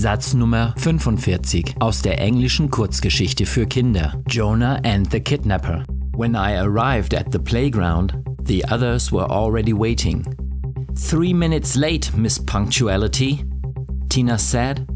[0.00, 5.84] Satz Nummer 45 aus der englischen Kurzgeschichte für Kinder Jonah and the Kidnapper.
[6.16, 10.24] When I arrived at the playground, the others were already waiting.
[10.94, 13.44] Three minutes late, Miss Punctuality,
[14.08, 14.86] Tina said.